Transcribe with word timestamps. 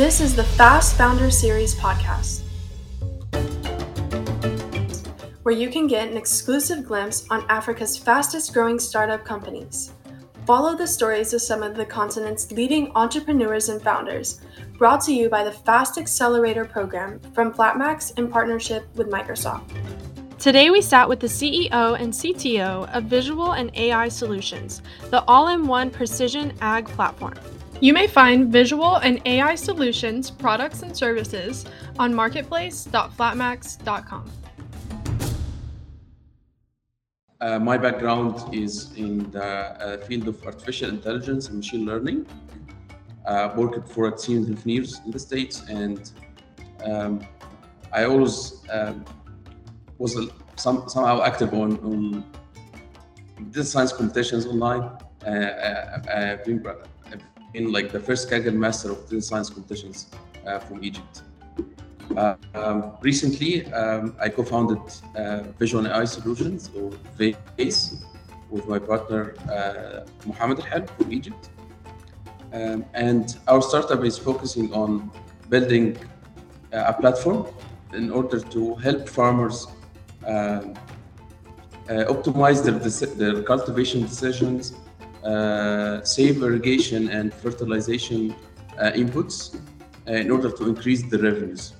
This 0.00 0.22
is 0.22 0.34
the 0.34 0.44
Fast 0.44 0.96
Founder 0.96 1.30
Series 1.30 1.74
podcast, 1.74 2.40
where 5.42 5.54
you 5.54 5.68
can 5.68 5.86
get 5.86 6.08
an 6.08 6.16
exclusive 6.16 6.86
glimpse 6.86 7.26
on 7.28 7.44
Africa's 7.50 7.98
fastest 7.98 8.54
growing 8.54 8.78
startup 8.78 9.26
companies. 9.26 9.92
Follow 10.46 10.74
the 10.74 10.86
stories 10.86 11.34
of 11.34 11.42
some 11.42 11.62
of 11.62 11.76
the 11.76 11.84
continent's 11.84 12.50
leading 12.50 12.90
entrepreneurs 12.94 13.68
and 13.68 13.82
founders, 13.82 14.40
brought 14.78 15.02
to 15.02 15.12
you 15.12 15.28
by 15.28 15.44
the 15.44 15.52
Fast 15.52 15.98
Accelerator 15.98 16.64
program 16.64 17.20
from 17.34 17.52
Flapmax 17.52 18.18
in 18.18 18.26
partnership 18.26 18.86
with 18.96 19.10
Microsoft. 19.10 19.70
Today, 20.38 20.70
we 20.70 20.80
sat 20.80 21.06
with 21.06 21.20
the 21.20 21.26
CEO 21.26 22.00
and 22.00 22.10
CTO 22.10 22.90
of 22.96 23.04
Visual 23.04 23.52
and 23.52 23.70
AI 23.76 24.08
Solutions, 24.08 24.80
the 25.10 25.22
all 25.24 25.48
in 25.48 25.66
one 25.66 25.90
precision 25.90 26.54
ag 26.62 26.86
platform. 26.86 27.34
You 27.82 27.94
may 27.94 28.06
find 28.06 28.52
Visual 28.52 28.96
and 28.96 29.22
AI 29.24 29.54
Solutions 29.54 30.30
products 30.30 30.82
and 30.82 30.94
services 30.94 31.64
on 31.98 32.12
marketplace.flapmax.com. 32.12 34.30
Uh, 37.40 37.58
my 37.58 37.78
background 37.78 38.54
is 38.54 38.92
in 38.96 39.30
the 39.30 39.42
uh, 39.42 39.96
field 40.04 40.28
of 40.28 40.44
artificial 40.44 40.90
intelligence 40.90 41.48
and 41.48 41.56
machine 41.56 41.86
learning. 41.86 42.26
Uh, 43.24 43.54
worked 43.56 43.88
for 43.88 44.08
a 44.08 44.12
team 44.14 44.42
of 44.42 44.50
engineers 44.50 45.00
in 45.06 45.10
the 45.10 45.18
States, 45.18 45.62
and 45.70 46.12
um, 46.84 47.26
I 47.94 48.04
always 48.04 48.60
um, 48.70 49.06
was 49.96 50.18
a, 50.18 50.28
some, 50.56 50.86
somehow 50.86 51.22
active 51.22 51.54
on, 51.54 51.78
on 51.78 52.26
data 53.50 53.64
science 53.64 53.94
competitions 53.94 54.44
online. 54.44 54.82
Uh, 55.26 55.30
uh, 55.30 56.02
I've 56.14 56.44
been, 57.52 57.72
like 57.72 57.92
the 57.92 58.00
first 58.00 58.30
Kaggle 58.30 58.54
master 58.54 58.92
of 58.92 59.08
data 59.08 59.22
science 59.22 59.50
competitions 59.50 60.08
uh, 60.46 60.58
from 60.58 60.82
Egypt. 60.84 61.22
Uh, 62.16 62.34
um, 62.54 62.92
recently, 63.02 63.66
um, 63.72 64.16
I 64.20 64.28
co-founded 64.28 64.82
uh, 65.16 65.42
Visual 65.58 65.86
AI 65.86 66.04
Solutions, 66.04 66.70
or 66.76 66.90
VAIS, 67.16 68.04
with 68.50 68.66
my 68.66 68.78
partner 68.78 69.34
uh, 69.48 70.06
Mohamed 70.26 70.58
ElHelw 70.58 70.90
from 70.96 71.12
Egypt. 71.12 71.50
Um, 72.52 72.84
and 72.94 73.36
our 73.46 73.62
startup 73.62 74.04
is 74.04 74.18
focusing 74.18 74.72
on 74.74 75.10
building 75.48 75.96
a 76.72 76.92
platform 76.92 77.46
in 77.92 78.10
order 78.10 78.40
to 78.40 78.74
help 78.76 79.08
farmers 79.08 79.66
um, 80.26 80.74
uh, 81.88 82.04
optimize 82.14 82.62
their, 82.64 82.78
their 83.14 83.42
cultivation 83.42 84.02
decisions, 84.02 84.72
uh, 84.72 84.89
save 86.04 86.42
irrigation 86.42 87.08
and 87.10 87.32
fertilization 87.34 88.34
uh, 88.78 88.90
inputs 88.92 89.58
in 90.06 90.30
order 90.30 90.50
to 90.50 90.68
increase 90.68 91.02
the 91.10 91.18
revenues. 91.18 91.74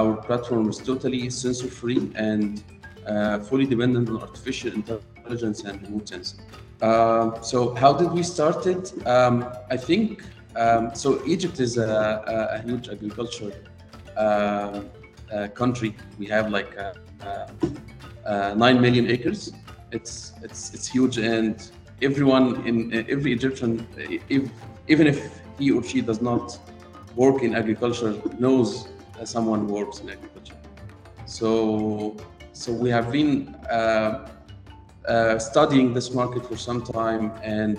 our 0.00 0.16
platform 0.28 0.68
is 0.68 0.78
totally 0.78 1.30
sensor 1.30 1.68
free 1.68 2.12
and 2.14 2.62
fully 3.48 3.66
dependent 3.66 4.08
on 4.08 4.16
artificial 4.20 4.72
intelligence 4.72 5.64
and 5.64 5.82
remote 5.82 6.08
sensing. 6.08 6.40
Uh, 6.82 7.40
so 7.40 7.74
how 7.74 7.92
did 7.92 8.10
we 8.12 8.22
start 8.22 8.66
it? 8.66 8.92
Um, 9.06 9.46
I 9.70 9.76
think 9.76 10.22
um, 10.56 10.94
so. 10.94 11.24
Egypt 11.26 11.58
is 11.60 11.78
a, 11.78 12.52
a 12.52 12.58
huge 12.66 12.88
agriculture 12.88 13.52
uh, 14.16 14.82
uh, 15.32 15.48
country. 15.48 15.96
We 16.18 16.26
have 16.26 16.50
like 16.50 16.76
uh, 16.78 16.92
uh, 18.26 18.54
nine 18.56 18.80
million 18.80 19.10
acres. 19.10 19.52
It's 19.90 20.32
it's 20.42 20.74
it's 20.74 20.86
huge, 20.86 21.16
and 21.18 21.70
everyone 22.02 22.66
in 22.66 22.92
every 23.08 23.32
Egyptian, 23.32 23.86
if, 23.96 24.50
even 24.88 25.06
if 25.06 25.40
he 25.58 25.70
or 25.70 25.82
she 25.82 26.00
does 26.00 26.20
not 26.20 26.58
work 27.14 27.42
in 27.42 27.54
agriculture, 27.54 28.14
knows 28.38 28.88
someone 29.24 29.66
works 29.66 30.00
in 30.00 30.10
agriculture. 30.10 30.56
So 31.26 32.16
so 32.52 32.72
we 32.72 32.88
have 32.90 33.12
been 33.12 33.54
uh, 33.70 34.28
uh, 35.06 35.38
studying 35.38 35.92
this 35.92 36.12
market 36.14 36.46
for 36.46 36.56
some 36.56 36.82
time, 36.82 37.32
and 37.42 37.78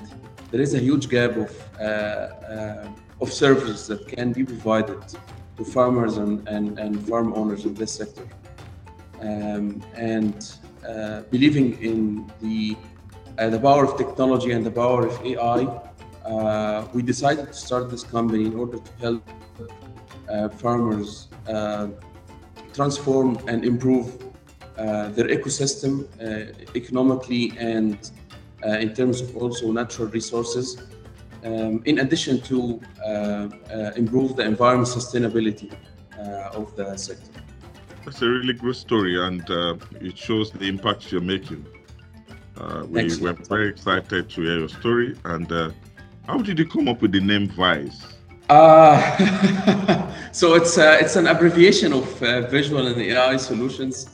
there 0.51 0.61
is 0.61 0.73
a 0.73 0.79
huge 0.79 1.09
gap 1.09 1.35
of 1.35 1.51
uh, 1.79 1.83
uh, 1.83 2.87
of 3.21 3.33
services 3.33 3.87
that 3.87 4.07
can 4.07 4.31
be 4.31 4.43
provided 4.43 5.01
to 5.57 5.65
farmers 5.65 6.17
and, 6.17 6.47
and, 6.47 6.77
and 6.77 7.07
farm 7.07 7.33
owners 7.33 7.65
in 7.65 7.73
this 7.73 7.91
sector 7.91 8.27
um, 9.21 9.83
and 9.95 10.57
uh, 10.87 11.21
believing 11.31 11.81
in 11.81 12.31
the 12.41 12.77
uh, 13.37 13.49
the 13.49 13.59
power 13.59 13.85
of 13.85 13.97
technology 13.97 14.51
and 14.51 14.65
the 14.65 14.71
power 14.71 15.05
of 15.05 15.25
AI, 15.25 15.67
uh, 16.25 16.87
we 16.93 17.01
decided 17.01 17.47
to 17.47 17.53
start 17.53 17.89
this 17.89 18.03
company 18.03 18.45
in 18.45 18.55
order 18.55 18.77
to 18.77 18.91
help 18.99 19.23
uh, 20.29 20.49
farmers 20.49 21.27
uh, 21.47 21.87
transform 22.73 23.37
and 23.47 23.63
improve 23.63 24.07
uh, 24.77 25.09
their 25.09 25.27
ecosystem 25.27 26.07
economically 26.75 27.53
and 27.57 28.11
in 28.63 28.93
terms 28.93 29.21
of 29.21 29.35
also 29.37 29.71
natural 29.71 30.07
resources. 30.09 30.81
Um, 31.43 31.81
in 31.85 31.99
addition 31.99 32.41
to 32.41 32.81
improve 33.95 34.35
the 34.35 34.43
environment 34.43 34.89
sustainability 34.89 35.71
of 36.53 36.75
the 36.75 36.97
sector. 36.97 37.31
That's 38.03 38.21
a 38.21 38.29
really 38.29 38.53
good 38.53 38.75
story, 38.75 39.21
and 39.21 39.49
uh, 39.49 39.75
it 40.01 40.17
shows 40.17 40.51
the 40.51 40.67
impact 40.67 41.11
you're 41.11 41.21
making. 41.21 41.65
Uh, 42.59 42.85
we 42.89 43.15
were 43.19 43.33
very 43.33 43.69
excited 43.69 44.29
to 44.29 44.41
hear 44.41 44.59
your 44.59 44.69
story. 44.69 45.15
And 45.25 45.51
uh, 45.51 45.71
how 46.27 46.39
did 46.39 46.57
you 46.59 46.67
come 46.67 46.87
up 46.87 47.01
with 47.01 47.11
the 47.11 47.19
name 47.19 47.47
VAIS? 47.47 48.01
Uh, 48.49 50.11
so 50.31 50.55
it's 50.55 50.77
uh, 50.77 50.97
it's 51.01 51.15
an 51.17 51.27
abbreviation 51.27 51.93
of 51.93 52.23
uh, 52.23 52.47
Visual 52.47 52.87
and 52.87 53.01
AI 53.01 53.37
Solutions. 53.37 54.09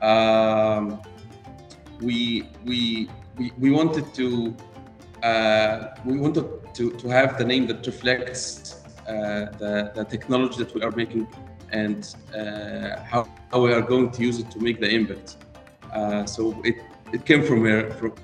Um, 0.00 1.00
we, 2.00 2.48
we 2.64 3.08
we 3.36 3.52
we 3.58 3.70
wanted 3.70 4.14
to 4.14 4.54
we 6.04 6.18
wanted 6.18 6.46
to, 6.74 6.92
to 6.92 7.08
have 7.08 7.36
the 7.38 7.44
name 7.44 7.66
that 7.66 7.84
reflects 7.86 8.82
the, 9.06 9.90
the 9.94 10.04
technology 10.04 10.58
that 10.58 10.72
we 10.74 10.82
are 10.82 10.92
making 10.92 11.26
and 11.72 12.14
uh, 12.34 13.00
how, 13.02 13.28
how 13.50 13.60
we 13.60 13.72
are 13.72 13.82
going 13.82 14.10
to 14.10 14.22
use 14.22 14.38
it 14.38 14.50
to 14.50 14.60
make 14.60 14.80
the 14.80 14.88
impact. 14.88 15.36
Uh, 15.92 16.24
so 16.26 16.60
it, 16.64 16.76
it 17.12 17.24
came 17.24 17.42
from 17.42 17.64
here, 17.64 17.90
from, 17.92 18.14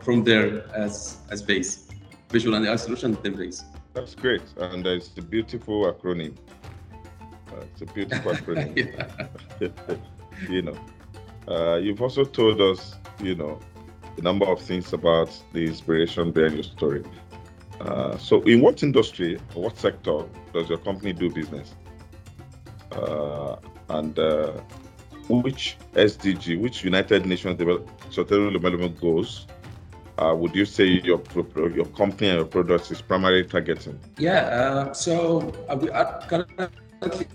from 0.00 0.24
there 0.24 0.68
as 0.74 1.18
as 1.30 1.42
VAIS, 1.42 1.88
visual 2.30 2.54
and 2.56 2.66
AI 2.66 2.76
solution 2.76 3.16
then 3.22 3.36
VAIS. 3.36 3.64
That's 3.94 4.14
great, 4.14 4.42
and 4.58 4.86
it's 4.86 5.10
a 5.16 5.22
beautiful 5.22 5.92
acronym. 5.92 6.36
Uh, 7.52 7.64
it's 7.72 7.82
a 7.82 7.86
beautiful 7.86 8.32
acronym. 8.38 8.76
you 10.50 10.62
know, 10.62 10.78
uh, 11.48 11.76
you've 11.76 12.02
also 12.02 12.24
told 12.24 12.60
us, 12.60 12.96
you 13.20 13.34
know, 13.34 13.58
a 14.18 14.22
number 14.22 14.46
of 14.46 14.60
things 14.60 14.92
about 14.92 15.30
the 15.52 15.66
inspiration 15.66 16.32
behind 16.32 16.54
your 16.54 16.62
story. 16.62 17.04
Uh, 17.80 18.16
so, 18.16 18.42
in 18.42 18.60
what 18.60 18.82
industry 18.82 19.38
or 19.54 19.64
what 19.64 19.78
sector 19.78 20.24
does 20.52 20.68
your 20.68 20.78
company 20.78 21.12
do 21.12 21.30
business? 21.30 21.74
uh, 22.96 23.56
and 23.90 24.18
uh, 24.18 24.52
which 25.28 25.76
SDG, 25.94 26.60
which 26.60 26.84
United 26.84 27.26
Nations 27.26 27.58
Development 27.58 29.00
Goals, 29.00 29.46
uh, 30.18 30.34
would 30.34 30.54
you 30.54 30.64
say 30.64 30.86
your 30.86 31.20
your 31.74 31.84
company 31.86 32.30
and 32.30 32.38
your 32.38 32.46
products 32.46 32.90
is 32.90 33.02
primarily 33.02 33.44
targeting? 33.44 33.98
Yeah, 34.18 34.32
uh, 34.32 34.92
so 34.94 35.52
uh, 35.68 35.76
we 35.76 35.90
are 35.90 36.22
currently 36.26 37.26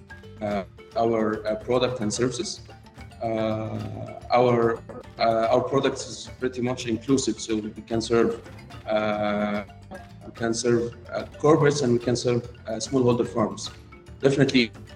uh, 0.42 0.64
our 0.98 1.46
uh, 1.46 1.56
product 1.56 2.02
and 2.02 2.12
services. 2.12 2.62
our 4.32 4.80
our 5.20 5.62
product 5.62 5.98
is 5.98 6.30
pretty 6.40 6.62
much 6.62 6.88
inclusive, 6.88 7.40
so 7.40 7.56
we 7.58 7.70
can 7.86 8.02
serve 8.02 8.42
we 10.26 10.32
can 10.34 10.54
serve 10.54 10.96
corporates 11.44 11.84
and 11.84 11.94
we 11.94 12.00
can 12.00 12.16
serve 12.16 12.42
smallholder 12.80 13.28
farms. 13.28 13.70
Definitely, 14.22 14.72
uh, 14.76 14.91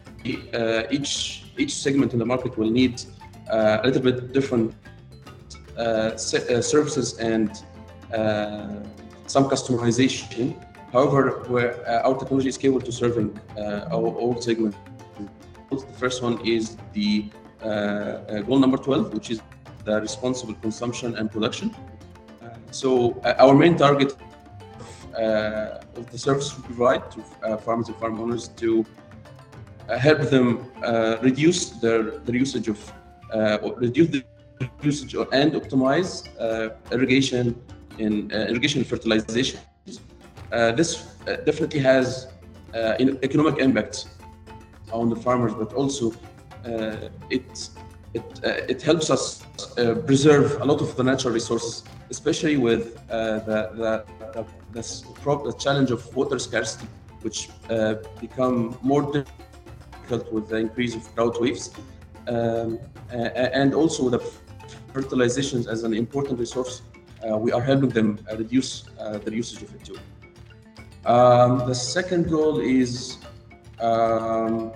each 0.92 1.44
each 1.58 1.74
segment 1.74 2.14
in 2.14 2.20
the 2.20 2.26
market 2.26 2.58
will 2.58 2.70
need 2.70 3.02
uh, 3.52 3.80
a 3.82 3.86
little 3.86 4.02
bit 4.02 4.34
different 4.34 4.74
uh, 5.78 6.18
services 6.18 7.18
and 7.20 7.50
some 9.28 9.46
customization. 9.50 10.56
However, 10.92 11.44
where 11.48 11.74
our 12.06 12.16
technology 12.18 12.50
is 12.50 12.58
capable 12.58 12.82
to 12.82 12.92
serving 12.92 13.40
all 13.92 14.42
segments. 14.42 14.78
The 15.70 15.98
first 15.98 16.24
one 16.24 16.40
is 16.46 16.78
the 16.94 17.30
goal 18.48 18.60
number 18.60 18.78
12, 18.78 19.14
which 19.14 19.30
is 19.32 19.42
the 19.84 20.00
responsible 20.02 20.56
consumption 20.56 21.16
and 21.18 21.32
production. 21.32 21.76
so 22.72 22.90
our 23.44 23.56
main 23.56 23.76
target 23.78 24.12
uh, 25.16 25.80
of 25.96 26.12
the 26.12 26.18
service 26.18 26.56
we 26.58 26.64
provide 26.64 27.10
to 27.12 27.24
uh, 27.44 27.56
farmers 27.58 27.88
and 27.88 27.98
farm 27.98 28.20
owners 28.20 28.50
to 28.50 28.82
uh, 28.82 28.86
help 29.90 30.22
them 30.30 30.72
uh, 30.84 31.18
reduce 31.22 31.70
their, 31.82 32.04
their 32.26 32.36
usage 32.36 32.68
of 32.68 32.94
uh, 33.34 33.58
reduce 33.78 34.10
the 34.10 34.24
usage 34.82 35.16
or, 35.16 35.28
and 35.34 35.54
optimize 35.54 36.28
irrigation 36.92 37.60
in 37.98 38.32
irrigation 38.32 38.84
fertilization. 38.84 39.60
this 40.52 40.92
definitely 41.46 41.80
has 41.80 42.28
uh, 42.76 42.96
economic 43.24 43.60
impact 43.60 44.08
on 44.92 45.10
the 45.10 45.16
farmers, 45.16 45.54
but 45.54 45.74
also 45.74 46.12
uh, 46.66 47.10
it 47.30 47.70
it 48.14 48.24
uh, 48.44 48.74
it 48.74 48.82
helps 48.82 49.10
us 49.10 49.44
uh, 49.78 49.96
preserve 50.06 50.62
a 50.62 50.66
lot 50.66 50.82
of 50.82 50.96
the 50.96 51.04
natural 51.04 51.34
resources, 51.34 51.84
especially 52.10 52.58
with 52.58 52.98
uh, 53.10 53.40
the 53.50 53.60
the 53.82 54.46
the, 54.74 54.82
the, 55.44 55.54
challenge 55.58 55.92
of 55.92 56.02
water 56.16 56.40
scarcity, 56.40 56.88
which 57.22 57.50
uh, 57.70 57.96
become 58.20 58.78
more 58.82 59.04
difficult 60.06 60.34
with 60.34 60.50
the 60.50 60.58
increase 60.58 60.96
of 60.96 61.16
drought 61.16 61.42
waves, 61.42 61.72
um, 62.28 62.80
and 63.10 63.74
also 63.74 64.10
the 64.10 64.20
fertilizations 64.94 65.68
as 65.68 65.84
an 65.84 65.94
important 65.94 66.40
resource. 66.40 66.82
we 67.46 67.52
are 67.52 67.62
helping 67.62 67.90
them 67.90 68.20
reduce 68.38 68.72
the 69.26 69.32
usage 69.32 69.62
of 69.64 69.74
it 69.76 69.84
too. 69.84 69.98
Um, 71.06 71.52
the 71.68 71.76
second 71.76 72.30
goal 72.30 72.60
is 72.60 73.18
um, 73.80 74.72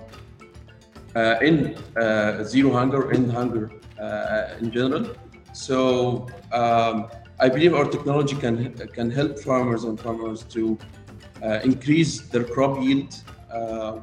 uh, 1.16 1.48
in 1.48 1.76
uh, 1.96 2.44
zero 2.44 2.70
hunger, 2.72 3.12
in 3.12 3.28
hunger 3.30 3.70
uh, 4.00 4.60
in 4.60 4.70
general. 4.70 5.04
So 5.52 6.26
um, 6.52 7.08
I 7.44 7.48
believe 7.48 7.74
our 7.74 7.88
technology 7.94 8.36
can 8.44 8.56
can 8.96 9.08
help 9.10 9.38
farmers 9.48 9.82
and 9.84 9.98
farmers 9.98 10.40
to 10.54 10.78
increase 11.70 12.12
their 12.32 12.44
crop 12.44 12.74
yield, 12.84 13.12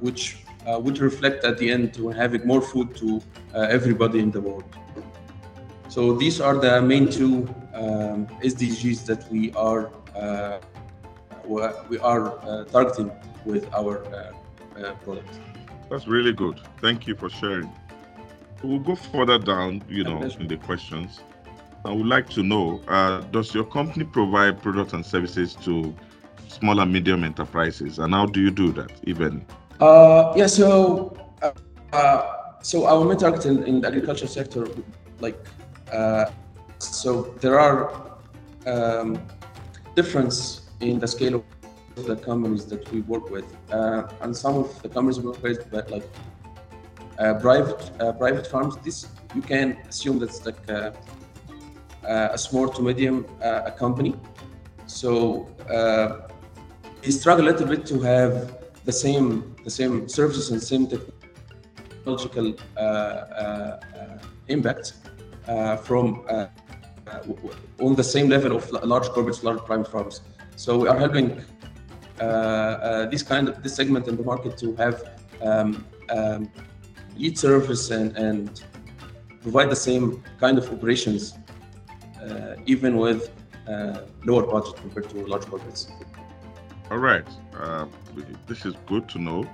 which 0.06 0.22
would 0.68 1.00
reflect 1.00 1.46
at 1.46 1.58
the 1.58 1.72
end 1.72 1.94
to 1.94 2.10
having 2.10 2.46
more 2.46 2.62
food 2.62 2.96
to 2.98 3.22
everybody 3.54 4.20
in 4.20 4.32
the 4.32 4.42
world. 4.42 4.66
So 5.90 6.14
these 6.14 6.42
are 6.42 6.56
the 6.56 6.82
main 6.82 7.10
two 7.10 7.48
um, 7.74 8.28
SDGs 8.44 9.06
that 9.06 9.32
we 9.32 9.52
are 9.54 9.90
uh, 10.16 10.60
we 11.48 11.98
are 12.00 12.38
uh, 12.40 12.66
targeting 12.66 13.12
with 13.46 13.74
our 13.74 14.04
uh, 14.14 14.94
product. 15.04 15.40
That's 15.90 16.08
really 16.08 16.34
good. 16.34 16.60
Thank 16.82 17.08
you 17.08 17.16
for 17.16 17.30
sharing. 17.30 17.72
We'll 18.64 18.80
go 18.80 18.96
further 18.96 19.40
down, 19.40 19.84
you 19.88 20.04
know, 20.04 20.22
in 20.24 20.48
the 20.48 20.58
questions. 20.58 21.22
I 21.86 21.94
would 21.94 22.08
like 22.08 22.30
to 22.32 22.44
know, 22.44 22.82
uh, 22.88 23.22
does 23.32 23.54
your 23.54 23.64
company 23.64 24.04
provide 24.04 24.62
products 24.62 24.94
and 24.94 25.06
services 25.06 25.56
to 25.64 25.96
small 26.48 26.80
and 26.80 26.92
medium 26.92 27.24
enterprises? 27.24 28.00
And 28.00 28.14
how 28.14 28.26
do 28.26 28.42
you 28.42 28.52
do 28.52 28.72
that, 28.74 28.92
even? 29.04 29.46
Uh, 29.80 30.34
yeah, 30.36 30.48
so 30.48 31.16
uh, 31.44 31.52
uh 31.94 32.34
so 32.64 32.86
our 32.86 33.06
main 33.06 33.18
target 33.18 33.46
in, 33.46 33.64
in, 33.64 33.80
the 33.80 33.88
agriculture 33.88 34.26
sector, 34.26 34.68
like, 35.20 35.38
uh, 35.94 36.26
so 36.80 37.36
there 37.40 37.60
are 37.60 38.18
um, 38.66 39.22
difference 39.96 40.70
in 40.82 41.00
the 41.00 41.08
scale 41.08 41.36
of 41.36 42.06
the 42.08 42.16
companies 42.16 42.66
that 42.66 42.92
we 42.92 43.02
work 43.02 43.30
with, 43.30 43.46
uh, 43.72 44.08
and 44.22 44.36
some 44.36 44.56
of 44.56 44.82
the 44.82 44.90
companies 44.90 45.20
we 45.20 45.28
work 45.28 45.42
with, 45.44 45.70
but 45.70 45.90
like 45.92 46.10
uh, 47.20 47.36
private 47.36 47.92
uh, 48.02 48.12
private 48.14 48.48
farms, 48.48 48.76
this 48.78 49.08
you 49.36 49.42
can 49.42 49.78
assume 49.88 50.18
that's 50.18 50.44
like 50.46 50.68
a, 50.70 50.94
a 52.04 52.38
small 52.38 52.68
to 52.68 52.82
medium 52.82 53.26
a 53.42 53.72
company. 53.72 54.16
So 54.88 55.48
we 57.04 57.12
struggle 57.12 57.46
a 57.46 57.52
little 57.52 57.68
bit 57.68 57.86
to 57.86 58.00
have 58.02 58.58
the 58.84 58.92
same 58.92 59.57
the 59.68 59.76
same 59.82 60.08
services 60.08 60.46
and 60.52 60.58
same 60.74 60.88
technological 60.88 62.48
uh, 62.56 62.80
uh, 62.80 64.20
impact 64.48 64.86
uh, 65.48 65.76
from 65.88 66.06
on 67.86 67.92
the 68.02 68.08
same 68.16 68.28
level 68.36 68.52
of 68.58 68.64
large 68.94 69.08
corporates, 69.14 69.44
large 69.44 69.62
private 69.70 69.90
farms. 69.94 70.16
So 70.56 70.70
we 70.82 70.88
are 70.92 71.00
helping 71.06 71.28
uh, 72.20 72.24
uh, 72.24 73.06
this 73.12 73.24
kind 73.32 73.46
of 73.50 73.62
this 73.64 73.76
segment 73.80 74.08
in 74.08 74.16
the 74.20 74.24
market 74.32 74.58
to 74.64 74.68
have 74.84 74.96
um, 75.50 75.70
um, 76.16 76.42
lead 77.22 77.38
service 77.38 77.92
and, 77.92 78.10
and 78.28 78.64
provide 79.42 79.70
the 79.70 79.82
same 79.90 80.06
kind 80.40 80.58
of 80.58 80.66
operations, 80.76 81.22
uh, 82.24 82.74
even 82.74 82.92
with 83.06 83.22
lower 84.30 84.46
budget 84.54 84.76
compared 84.84 85.10
to 85.10 85.18
large 85.32 85.46
corporates. 85.52 85.82
All 86.90 87.00
right, 87.00 87.28
uh, 87.60 87.86
this 88.48 88.66
is 88.66 88.74
good 88.86 89.10
to 89.10 89.20
know, 89.20 89.46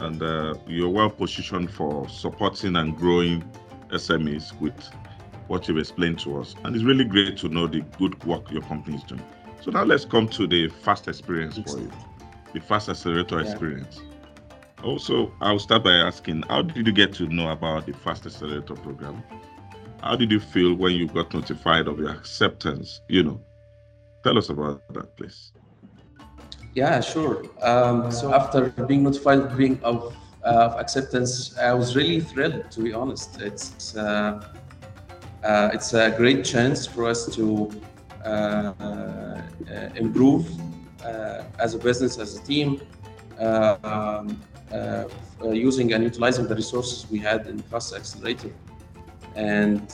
and 0.00 0.20
uh, 0.20 0.54
you're 0.66 0.88
well 0.88 1.08
positioned 1.08 1.70
for 1.70 2.08
supporting 2.08 2.74
and 2.74 2.96
growing 2.96 3.44
SMEs 3.90 4.58
with 4.60 4.74
what 5.46 5.68
you've 5.68 5.78
explained 5.78 6.18
to 6.20 6.40
us. 6.40 6.56
And 6.64 6.74
it's 6.74 6.84
really 6.84 7.04
great 7.04 7.36
to 7.38 7.48
know 7.48 7.68
the 7.68 7.82
good 7.96 8.22
work 8.24 8.50
your 8.50 8.62
company 8.62 8.96
is 8.96 9.04
doing. 9.04 9.24
So 9.60 9.70
now 9.70 9.84
let's 9.84 10.04
come 10.04 10.28
to 10.30 10.48
the 10.48 10.68
fast 10.68 11.06
experience 11.06 11.58
for 11.58 11.78
you, 11.78 11.92
the 12.52 12.60
fast 12.60 12.88
accelerator 12.88 13.40
yeah. 13.40 13.50
experience. 13.50 14.00
Also, 14.82 15.32
I'll 15.40 15.60
start 15.60 15.84
by 15.84 15.92
asking, 15.92 16.42
how 16.48 16.62
did 16.62 16.88
you 16.88 16.92
get 16.92 17.14
to 17.14 17.28
know 17.28 17.52
about 17.52 17.86
the 17.86 17.92
fast 17.92 18.26
accelerator 18.26 18.74
program? 18.74 19.22
How 20.02 20.16
did 20.16 20.32
you 20.32 20.40
feel 20.40 20.74
when 20.74 20.94
you 20.94 21.06
got 21.06 21.32
notified 21.32 21.86
of 21.86 22.00
your 22.00 22.10
acceptance? 22.10 23.00
You 23.08 23.22
know, 23.22 23.40
tell 24.24 24.36
us 24.36 24.48
about 24.48 24.82
that, 24.92 25.16
please. 25.16 25.52
Yeah, 26.74 27.00
sure. 27.00 27.44
Um, 27.62 28.10
so 28.10 28.34
after 28.34 28.70
being 28.86 29.04
notified 29.04 29.56
being 29.56 29.80
of, 29.84 30.16
uh, 30.44 30.48
of 30.48 30.80
acceptance, 30.80 31.56
I 31.56 31.72
was 31.72 31.94
really 31.94 32.20
thrilled. 32.20 32.68
To 32.72 32.80
be 32.80 32.92
honest, 32.92 33.40
it's 33.40 33.96
uh, 33.96 34.42
uh, 35.44 35.70
it's 35.72 35.94
a 35.94 36.10
great 36.10 36.44
chance 36.44 36.84
for 36.86 37.06
us 37.06 37.26
to 37.36 37.70
uh, 38.24 38.28
uh, 38.28 39.42
improve 39.94 40.48
uh, 41.04 41.44
as 41.60 41.74
a 41.74 41.78
business, 41.78 42.18
as 42.18 42.38
a 42.38 42.42
team, 42.42 42.80
um, 43.38 44.40
using 45.52 45.92
and 45.92 46.02
utilizing 46.02 46.48
the 46.48 46.56
resources 46.56 47.08
we 47.08 47.18
had 47.18 47.46
in 47.46 47.58
Fast 47.58 47.94
Accelerator. 47.94 48.50
And 49.36 49.92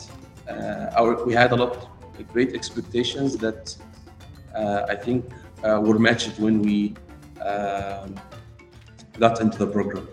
our, 0.96 1.24
we 1.26 1.34
had 1.34 1.52
a 1.52 1.56
lot 1.56 1.76
of 1.76 2.32
great 2.32 2.54
expectations 2.54 3.36
that 3.38 3.76
I 4.54 4.94
think 4.94 5.24
were 5.62 5.98
matched 5.98 6.38
when 6.38 6.62
we 6.62 6.94
um, 7.44 8.14
got 9.18 9.40
into 9.40 9.58
the 9.58 9.66
program. 9.66 10.08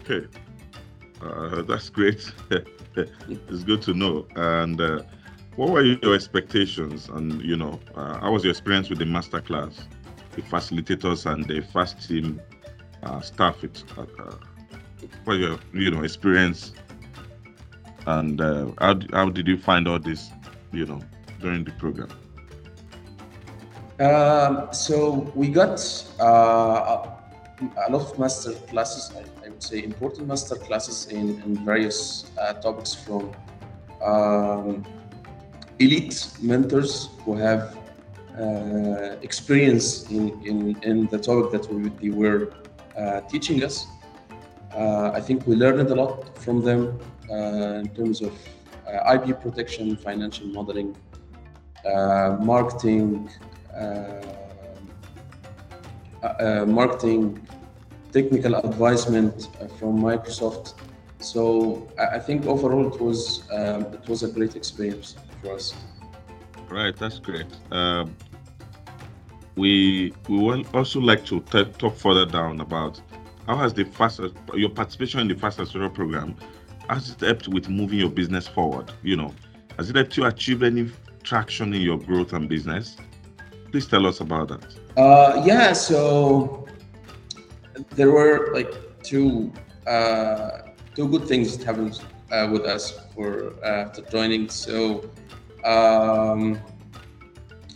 Okay, 0.00 0.26
uh, 1.22 1.62
that's 1.62 1.88
great. 1.88 2.32
it's 2.96 3.64
good 3.64 3.82
to 3.82 3.94
know. 3.94 4.26
And 4.36 4.80
uh, 4.80 5.02
what 5.56 5.70
were 5.70 5.82
your 5.82 6.14
expectations 6.14 7.08
and 7.08 7.40
you 7.42 7.56
know 7.56 7.78
uh, 7.94 8.18
how 8.18 8.32
was 8.32 8.42
your 8.42 8.50
experience 8.50 8.88
with 8.90 8.98
the 8.98 9.06
master 9.06 9.40
class 9.40 9.86
the 10.32 10.42
facilitators 10.42 11.30
and 11.30 11.44
the 11.46 11.60
fast 11.72 12.08
team 12.08 12.40
uh, 13.04 13.20
staff 13.20 13.62
it 13.62 13.84
uh, 13.96 14.02
uh 14.18 14.34
what 15.24 15.34
your 15.34 15.58
you 15.72 15.90
know 15.90 16.02
experience 16.02 16.72
and 18.06 18.40
uh, 18.40 18.66
how, 18.78 18.98
how 19.12 19.28
did 19.28 19.46
you 19.46 19.56
find 19.56 19.86
all 19.86 19.98
this 19.98 20.30
you 20.72 20.84
know 20.86 21.00
during 21.40 21.62
the 21.64 21.70
program 21.72 22.08
um, 24.00 24.68
so 24.72 25.30
we 25.34 25.48
got 25.48 25.78
uh, 26.20 27.06
a 27.86 27.90
lot 27.90 28.02
of 28.02 28.18
master 28.18 28.52
classes 28.68 29.12
I, 29.16 29.46
I, 29.46 29.48
would 29.50 29.62
say 29.62 29.84
important 29.84 30.26
master 30.26 30.56
classes 30.56 31.06
in, 31.06 31.40
in 31.42 31.64
various 31.64 32.30
uh, 32.38 32.54
topics 32.54 32.94
from 32.94 33.32
um, 34.02 34.84
elite 35.78 36.28
mentors 36.42 37.08
who 37.24 37.36
have 37.36 37.78
uh, 38.38 39.16
experience 39.22 40.10
in, 40.10 40.30
in, 40.44 40.76
in 40.82 41.06
the 41.06 41.18
topic 41.18 41.52
that 41.52 41.72
we, 41.72 41.88
they 41.88 42.10
were 42.10 42.52
uh, 42.98 43.20
teaching 43.22 43.62
us. 43.62 43.86
Uh, 44.74 45.12
I 45.14 45.20
think 45.20 45.46
we 45.46 45.54
learned 45.54 45.88
a 45.88 45.94
lot 45.94 46.36
from 46.38 46.60
them 46.60 46.98
in 47.30 47.88
terms 47.94 48.22
of 48.22 48.32
IP 49.12 49.40
protection, 49.40 49.96
financial 49.96 50.48
modeling, 50.48 50.96
marketing, 52.40 53.30
marketing, 56.66 57.46
technical 58.12 58.54
advisement 58.56 59.48
from 59.78 60.00
Microsoft. 60.00 60.74
So 61.18 61.88
I 61.98 62.18
think 62.18 62.46
overall 62.46 62.92
it 62.94 63.00
was 63.00 63.50
um, 63.50 63.82
it 63.94 64.08
was 64.08 64.22
a 64.22 64.28
great 64.28 64.56
experience 64.56 65.16
for 65.40 65.54
us. 65.54 65.74
Right, 66.68 66.94
that's 66.96 67.18
great. 67.18 67.46
Um, 67.70 68.14
we 69.56 70.12
we 70.28 70.38
will 70.38 70.64
also 70.74 71.00
like 71.00 71.24
to 71.26 71.40
talk 71.40 71.96
further 71.96 72.26
down 72.26 72.60
about 72.60 73.00
how 73.46 73.56
has 73.56 73.72
the 73.72 73.84
fast 73.84 74.20
your 74.54 74.70
participation 74.70 75.20
in 75.20 75.28
the 75.28 75.34
fast 75.34 75.60
accelerator 75.60 75.94
program 75.94 76.36
has 76.88 77.10
it 77.10 77.20
helped 77.20 77.48
with 77.48 77.68
moving 77.68 77.98
your 77.98 78.10
business 78.10 78.46
forward? 78.46 78.92
You 79.02 79.16
know, 79.16 79.34
has 79.78 79.90
it 79.90 79.96
helped 79.96 80.16
you 80.16 80.24
achieve 80.26 80.62
any 80.62 80.90
traction 81.22 81.72
in 81.72 81.80
your 81.80 81.98
growth 81.98 82.32
and 82.32 82.48
business? 82.48 82.96
Please 83.74 83.88
tell 83.88 84.06
us 84.06 84.20
about 84.20 84.46
that. 84.50 84.62
Uh, 84.96 85.42
yeah, 85.44 85.72
so 85.72 86.64
there 87.96 88.12
were 88.12 88.52
like 88.54 88.72
two 89.02 89.52
uh, 89.84 90.70
two 90.94 91.08
good 91.08 91.26
things 91.26 91.58
that 91.58 91.66
happened 91.66 92.00
uh, 92.30 92.48
with 92.52 92.66
us 92.66 92.92
for 93.12 93.52
uh, 93.64 93.86
after 93.86 94.02
joining. 94.02 94.48
So 94.48 95.10
um, 95.64 96.60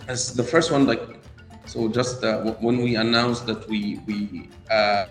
as 0.06 0.34
the 0.34 0.44
first 0.44 0.70
one, 0.70 0.86
like 0.86 1.02
So 1.66 1.88
just 1.88 2.22
uh, 2.22 2.54
when 2.66 2.76
we 2.86 2.94
announced 2.94 3.42
that 3.50 3.68
we 3.68 3.98
we 4.06 4.48
uh, 4.70 5.06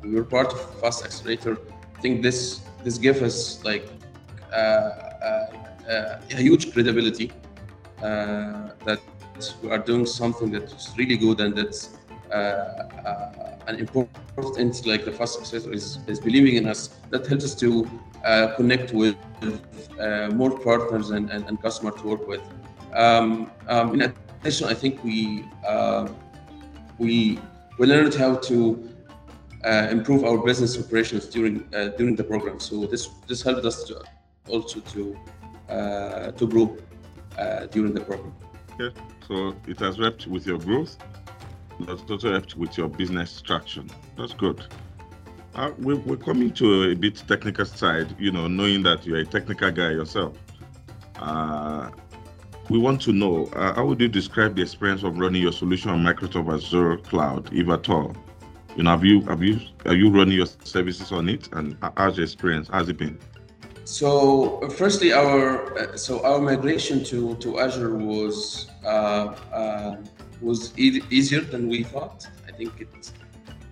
we 0.00 0.14
were 0.14 0.28
part 0.36 0.52
of 0.54 0.60
Fast 0.80 1.04
Accelerator, 1.06 1.58
I 1.96 2.00
think 2.04 2.22
this 2.22 2.38
this 2.84 2.98
gave 2.98 3.18
us 3.28 3.58
like 3.64 3.84
a 4.54 6.38
huge 6.46 6.72
credibility 6.72 7.32
that 8.86 9.00
we 9.62 9.70
are 9.70 9.78
doing 9.78 10.06
something 10.06 10.50
that's 10.50 10.96
really 10.96 11.16
good 11.16 11.40
and 11.40 11.56
that's 11.56 11.96
an 13.68 13.76
important 13.84 14.86
like 14.86 15.04
the 15.04 15.12
Fast 15.12 15.40
Accelerator 15.40 15.72
is, 15.72 15.98
is 16.06 16.18
believing 16.20 16.54
in 16.56 16.66
us. 16.66 16.80
That 17.10 17.26
helps 17.26 17.44
us 17.44 17.54
to 17.56 17.88
connect 18.56 18.92
with 18.92 19.16
more 20.32 20.52
partners 20.58 21.10
and, 21.10 21.30
and, 21.30 21.46
and 21.48 21.60
customer 21.60 21.90
to 21.92 22.06
work 22.06 22.26
with. 22.26 22.42
Um, 22.94 23.50
um, 23.68 23.94
in 23.94 24.12
addition, 24.40 24.68
I 24.68 24.74
think 24.74 25.02
we 25.04 25.44
uh, 25.66 26.08
we 26.98 27.38
we 27.78 27.86
learned 27.86 28.14
how 28.14 28.36
to 28.36 28.88
uh, 29.64 29.88
improve 29.90 30.24
our 30.24 30.38
business 30.38 30.78
operations 30.78 31.26
during 31.26 31.68
uh, 31.74 31.88
during 31.98 32.16
the 32.16 32.24
program. 32.24 32.58
So 32.60 32.86
this 32.86 33.08
this 33.26 33.42
helped 33.42 33.64
us 33.64 33.84
to 33.84 34.02
also 34.48 34.80
to 34.80 35.16
uh, 35.68 36.30
to 36.32 36.46
grow 36.46 36.76
uh, 37.38 37.66
during 37.66 37.92
the 37.92 38.00
program. 38.00 38.34
Okay, 38.80 38.94
so 39.26 39.56
it 39.66 39.80
has 39.80 39.96
helped 39.96 40.26
with 40.28 40.46
your 40.46 40.58
growth. 40.58 40.96
That's 41.80 42.02
also 42.08 42.32
helped 42.32 42.56
with 42.56 42.76
your 42.78 42.88
business 42.88 43.40
traction. 43.40 43.90
That's 44.16 44.32
good. 44.32 44.64
Uh, 45.54 45.72
we're, 45.78 45.96
we're 45.96 46.16
coming 46.16 46.52
to 46.52 46.90
a 46.90 46.94
bit 46.94 47.22
technical 47.26 47.64
side, 47.64 48.14
you 48.20 48.30
know, 48.30 48.46
knowing 48.46 48.84
that 48.84 49.04
you're 49.04 49.18
a 49.18 49.24
technical 49.24 49.70
guy 49.72 49.90
yourself. 49.90 50.36
Uh, 51.16 51.90
we 52.68 52.78
want 52.78 53.00
to 53.02 53.12
know 53.12 53.46
uh, 53.56 53.74
how 53.74 53.86
would 53.86 54.00
you 54.00 54.08
describe 54.08 54.54
the 54.54 54.62
experience 54.62 55.02
of 55.02 55.18
running 55.18 55.42
your 55.42 55.52
solution 55.52 55.90
on 55.90 56.04
Microsoft 56.04 56.54
Azure 56.54 56.98
Cloud, 56.98 57.52
if 57.52 57.68
at 57.68 57.88
all? 57.88 58.14
You 58.76 58.84
know, 58.84 58.90
have 58.90 59.04
you 59.04 59.22
have 59.22 59.42
you 59.42 59.58
are 59.86 59.94
you 59.94 60.10
running 60.10 60.36
your 60.36 60.46
services 60.62 61.10
on 61.10 61.28
it, 61.28 61.48
and 61.52 61.76
how's 61.96 62.16
the 62.16 62.22
experience? 62.22 62.68
How's 62.70 62.88
it 62.88 62.98
been? 62.98 63.18
So, 63.88 64.68
firstly, 64.76 65.12
our 65.12 65.78
uh, 65.78 65.96
so 65.96 66.22
our 66.22 66.40
migration 66.40 67.02
to 67.04 67.36
to 67.36 67.58
Azure 67.58 67.96
was 67.96 68.68
uh, 68.84 68.88
uh, 69.60 69.96
was 70.42 70.78
e- 70.78 71.02
easier 71.10 71.40
than 71.40 71.68
we 71.68 71.84
thought. 71.84 72.26
I 72.46 72.52
think 72.52 72.72
it 72.84 72.94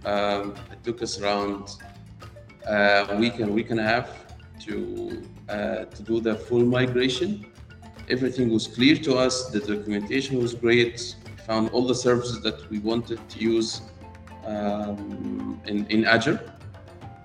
um, 0.06 0.54
it 0.72 0.82
took 0.84 1.02
us 1.02 1.20
around 1.20 1.62
uh, 2.66 3.12
a 3.12 3.16
week 3.16 3.40
and 3.40 3.52
week 3.54 3.70
and 3.70 3.78
a 3.78 3.88
half 3.92 4.08
to 4.64 5.22
uh, 5.48 5.84
to 5.84 6.02
do 6.02 6.20
the 6.20 6.34
full 6.34 6.64
migration 6.64 7.44
everything 8.08 8.50
was 8.52 8.66
clear 8.66 8.96
to 8.96 9.16
us. 9.16 9.50
The 9.50 9.60
documentation 9.60 10.38
was 10.38 10.54
great. 10.54 11.16
We 11.26 11.42
found 11.44 11.70
all 11.70 11.86
the 11.86 11.94
services 11.94 12.40
that 12.42 12.68
we 12.70 12.78
wanted 12.78 13.20
to 13.28 13.38
use 13.38 13.82
um, 14.46 15.60
in, 15.66 15.86
in 15.86 16.04
Azure. 16.04 16.40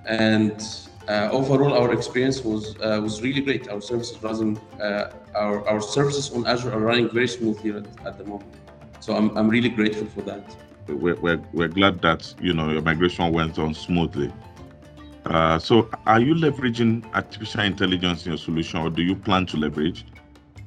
And 0.05 0.61
uh, 1.07 1.29
overall, 1.31 1.73
our 1.73 1.93
experience 1.93 2.43
was 2.43 2.75
uh, 2.81 2.99
was 3.01 3.21
really 3.21 3.41
great. 3.41 3.69
Our 3.69 3.81
services 3.81 4.21
running, 4.21 4.57
uh, 4.79 5.11
our 5.35 5.67
our 5.67 5.81
services 5.81 6.31
on 6.31 6.45
Azure 6.45 6.73
are 6.73 6.79
running 6.79 7.09
very 7.09 7.27
smoothly 7.27 7.71
at, 7.71 7.85
at 8.05 8.17
the 8.17 8.23
moment. 8.25 8.53
So 8.99 9.15
I'm, 9.15 9.35
I'm 9.35 9.49
really 9.49 9.69
grateful 9.69 10.05
for 10.07 10.21
that. 10.21 10.55
We're, 10.87 11.15
we're, 11.15 11.41
we're 11.53 11.67
glad 11.67 12.01
that 12.01 12.33
you 12.39 12.53
know 12.53 12.69
your 12.69 12.81
migration 12.81 13.31
went 13.31 13.57
on 13.57 13.73
smoothly. 13.73 14.31
Uh, 15.25 15.57
so, 15.59 15.89
are 16.05 16.19
you 16.19 16.33
leveraging 16.35 17.05
artificial 17.13 17.61
intelligence 17.61 18.25
in 18.25 18.31
your 18.31 18.37
solution, 18.37 18.79
or 18.79 18.89
do 18.89 19.01
you 19.01 19.15
plan 19.15 19.45
to 19.47 19.57
leverage? 19.57 20.05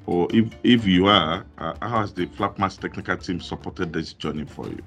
Or 0.06 0.28
if 0.32 0.52
if 0.62 0.84
you 0.84 1.06
are, 1.06 1.44
uh, 1.58 1.74
how 1.80 2.00
has 2.00 2.12
the 2.12 2.26
Flapmax 2.26 2.78
technical 2.78 3.16
team 3.16 3.40
supported 3.40 3.92
this 3.92 4.12
journey 4.12 4.44
for 4.44 4.66
you? 4.68 4.82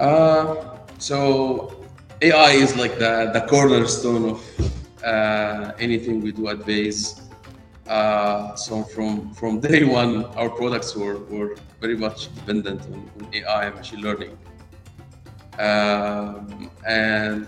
Uh, 0.00 0.76
so 0.98 1.84
AI 2.22 2.52
is 2.52 2.76
like 2.76 2.98
the, 2.98 3.30
the 3.32 3.40
cornerstone 3.42 4.30
of 4.30 4.83
uh, 5.04 5.72
anything 5.78 6.20
we 6.20 6.32
do 6.32 6.48
at 6.48 6.58
VAIS. 6.58 7.20
Uh, 7.86 8.54
so 8.54 8.82
from 8.82 9.32
from 9.34 9.60
day 9.60 9.84
one, 10.00 10.24
our 10.36 10.48
products 10.48 10.96
were, 10.96 11.18
were 11.34 11.56
very 11.80 11.96
much 11.96 12.34
dependent 12.34 12.80
on, 12.82 13.10
on 13.20 13.34
AI 13.34 13.66
and 13.66 13.74
machine 13.76 14.00
learning. 14.00 14.38
Um, 15.58 16.70
and 16.86 17.46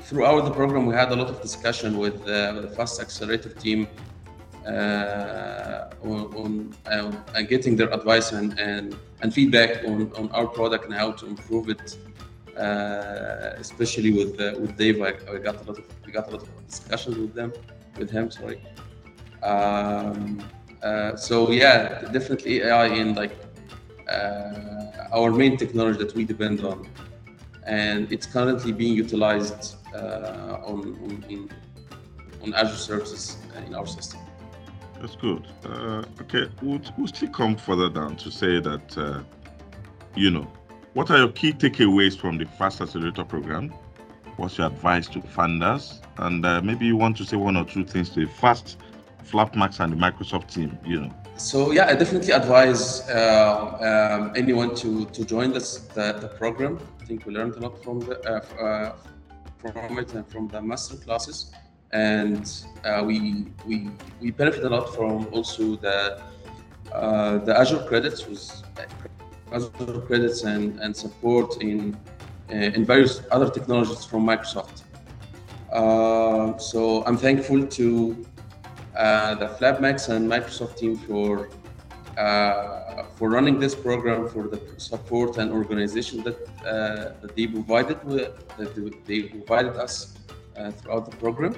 throughout 0.00 0.44
the 0.44 0.50
program, 0.50 0.86
we 0.86 0.94
had 0.94 1.10
a 1.12 1.16
lot 1.16 1.28
of 1.28 1.42
discussion 1.42 1.98
with 1.98 2.22
uh, 2.22 2.60
the 2.60 2.68
Fast 2.76 3.00
Accelerator 3.00 3.50
team 3.50 3.88
uh, 4.66 5.90
on, 6.02 6.74
on 6.86 7.24
uh, 7.34 7.42
getting 7.42 7.76
their 7.76 7.92
advice 7.92 8.32
and, 8.32 8.58
and, 8.58 8.96
and 9.20 9.34
feedback 9.34 9.84
on, 9.84 10.12
on 10.16 10.30
our 10.30 10.46
product 10.46 10.84
and 10.86 10.94
how 10.94 11.10
to 11.12 11.26
improve 11.26 11.68
it. 11.68 11.96
Uh, 12.58 13.54
especially 13.58 14.10
with 14.10 14.36
with 14.60 14.76
Dave, 14.76 15.00
I, 15.00 15.12
I, 15.32 15.38
got 15.38 15.56
a 15.62 15.64
lot 15.68 15.78
of 15.78 15.84
we 16.04 16.10
got 16.12 16.28
a 16.28 16.32
lot 16.32 16.42
of 16.42 16.66
discussions 16.66 17.16
with 17.16 17.32
them, 17.34 17.52
with 17.98 18.10
him. 18.10 18.30
Sorry. 18.30 18.60
Um, 19.42 20.42
so 21.16 21.50
yeah, 21.52 22.00
definitely 22.12 22.62
AI 22.62 22.86
in 22.86 23.14
like 23.14 23.36
our 25.12 25.30
main 25.30 25.56
technology 25.56 25.98
that 25.98 26.14
we 26.14 26.24
depend 26.24 26.64
on, 26.64 26.88
and 27.64 28.12
it's 28.12 28.26
currently 28.26 28.72
being 28.72 28.94
utilized 28.94 29.76
uh, 29.94 30.58
on, 30.64 30.80
on, 31.04 31.50
on 32.42 32.54
Azure 32.54 32.76
services 32.76 33.36
in 33.66 33.74
our 33.74 33.86
system. 33.86 34.20
That's 35.00 35.16
good. 35.16 35.46
Uh, 35.64 36.02
okay, 36.22 36.48
we'll, 36.62 36.80
we'll 36.96 37.06
still 37.06 37.30
come 37.30 37.56
further 37.56 37.88
down 37.88 38.16
to 38.16 38.30
say 38.30 38.60
that, 38.60 38.98
uh, 38.98 39.22
you 40.16 40.30
know, 40.30 40.50
what 40.98 41.12
are 41.12 41.18
your 41.18 41.30
key 41.30 41.52
takeaways 41.52 42.18
from 42.18 42.38
the 42.38 42.44
Fast 42.44 42.80
Accelerator 42.80 43.22
program? 43.22 43.72
What's 44.36 44.58
your 44.58 44.66
advice 44.66 45.06
to 45.10 45.20
funders? 45.20 46.00
And 46.16 46.44
uh, 46.44 46.60
maybe 46.60 46.86
you 46.86 46.96
want 46.96 47.16
to 47.18 47.24
say 47.24 47.36
one 47.36 47.56
or 47.56 47.64
two 47.64 47.84
things 47.84 48.10
to 48.14 48.26
the 48.26 48.32
Fast, 48.32 48.78
Flapmax, 49.24 49.78
and 49.78 49.92
the 49.92 49.96
Microsoft 49.96 50.52
team, 50.52 50.76
you 50.84 51.02
know. 51.02 51.14
So 51.36 51.70
yeah, 51.70 51.86
I 51.86 51.94
definitely 51.94 52.32
advise 52.32 53.08
uh, 53.10 54.18
um, 54.20 54.32
anyone 54.34 54.74
to 54.82 55.04
to 55.04 55.24
join 55.24 55.52
this 55.52 55.68
the, 55.94 56.14
the, 56.14 56.30
program. 56.40 56.80
I 57.00 57.04
think 57.04 57.26
we 57.26 57.32
learned 57.32 57.54
a 57.54 57.60
lot 57.60 57.80
from 57.84 58.00
the 58.00 58.16
uh, 58.28 58.64
uh, 58.64 58.96
from 59.60 60.00
it 60.00 60.12
and 60.14 60.26
from 60.26 60.48
the 60.48 60.60
master 60.60 60.96
classes 60.96 61.52
and 61.92 62.44
uh, 62.84 63.04
we 63.06 63.46
we 63.68 63.88
we 64.20 64.32
benefit 64.32 64.64
a 64.64 64.68
lot 64.68 64.92
from 64.96 65.28
also 65.30 65.76
the 65.76 66.20
uh, 66.92 67.38
the 67.38 67.56
Azure 67.56 67.84
credits 67.86 68.26
was 68.26 68.64
Azure 69.52 70.00
credits 70.06 70.44
and, 70.44 70.78
and 70.80 70.96
support 70.96 71.62
in 71.62 71.96
uh, 72.50 72.54
in 72.54 72.84
various 72.84 73.20
other 73.30 73.50
technologies 73.50 74.04
from 74.04 74.24
Microsoft. 74.24 74.82
Uh, 75.70 76.56
so 76.56 77.04
I'm 77.04 77.18
thankful 77.18 77.66
to 77.66 78.26
uh, 78.96 79.34
the 79.34 79.48
Flapmax 79.48 80.08
and 80.08 80.30
Microsoft 80.30 80.78
team 80.78 80.96
for 80.96 81.50
uh, 82.16 83.04
for 83.16 83.28
running 83.28 83.60
this 83.60 83.74
program, 83.74 84.28
for 84.28 84.48
the 84.48 84.60
support 84.78 85.36
and 85.36 85.52
organization 85.52 86.22
that 86.22 86.38
that 87.22 87.36
they 87.36 87.46
provided 87.46 88.02
with, 88.04 88.32
that 88.56 88.70
they 89.06 89.22
provided 89.24 89.76
us 89.76 90.16
throughout 90.78 91.10
the 91.10 91.16
program. 91.18 91.54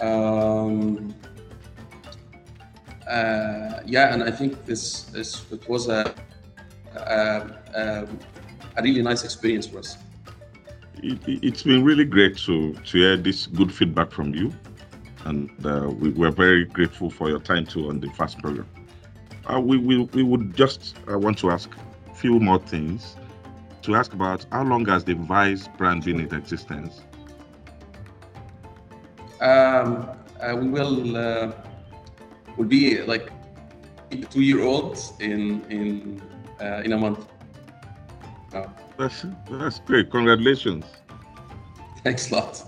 Um, 0.00 1.14
uh, 1.24 1.31
yeah, 3.86 4.12
and 4.12 4.22
I 4.22 4.30
think 4.30 4.64
this, 4.64 5.04
this 5.04 5.44
it 5.50 5.68
was 5.68 5.88
a, 5.88 6.14
a, 6.96 7.50
a, 7.74 8.08
a 8.76 8.82
really 8.82 9.02
nice 9.02 9.24
experience 9.24 9.66
for 9.66 9.78
us. 9.78 9.98
It, 11.02 11.42
has 11.42 11.62
been 11.64 11.84
really 11.84 12.04
great 12.04 12.36
to 12.38 12.74
to 12.74 12.98
hear 12.98 13.16
this 13.16 13.46
good 13.46 13.72
feedback 13.72 14.12
from 14.12 14.34
you, 14.34 14.52
and 15.24 15.50
uh, 15.66 15.88
we, 15.88 16.10
we're 16.10 16.30
very 16.30 16.64
grateful 16.64 17.10
for 17.10 17.28
your 17.28 17.40
time 17.40 17.66
too 17.66 17.88
on 17.88 17.98
the 18.00 18.08
fast 18.10 18.38
program. 18.38 18.68
Uh, 19.52 19.60
we, 19.60 19.78
we 19.78 20.04
we 20.14 20.22
would 20.22 20.54
just 20.56 20.96
uh, 21.10 21.18
want 21.18 21.38
to 21.38 21.50
ask 21.50 21.70
a 22.10 22.14
few 22.14 22.38
more 22.38 22.60
things 22.60 23.16
to 23.82 23.96
ask 23.96 24.12
about 24.12 24.46
how 24.52 24.62
long 24.62 24.86
has 24.86 25.02
the 25.02 25.14
VAIS 25.14 25.68
brand 25.76 26.04
been 26.04 26.20
in 26.20 26.32
existence 26.32 27.02
um, 29.42 30.08
uh, 30.40 30.56
we 30.56 30.68
will 30.68 31.16
uh, 31.16 31.52
will 32.56 32.66
be 32.66 33.02
like 33.02 33.30
two 34.30 34.42
year 34.42 34.62
old 34.62 34.98
in 35.20 35.64
in 35.70 36.22
uh, 36.60 36.82
in 36.84 36.92
a 36.92 36.98
month. 36.98 37.26
That's 38.98 39.26
that's 39.50 39.78
great. 39.80 40.10
Congratulations. 40.10 40.84
Thanks 42.04 42.30
a 42.30 42.34
lot. 42.34 42.62